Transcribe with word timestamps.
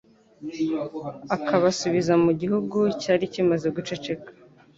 akabasubiza 1.35 2.13
mu 2.23 2.31
gihuru 2.39 2.85
cyari 3.01 3.23
kimaze 3.33 3.67
guceceka 3.75 4.29